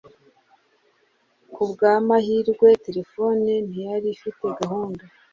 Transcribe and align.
Kubwamahirwe 1.53 2.67
terefone 2.85 3.51
ntiyari 3.67 4.07
ifite 4.15 4.45
gahunda. 4.59 5.03